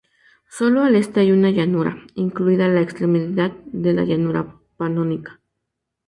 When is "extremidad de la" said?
2.81-4.01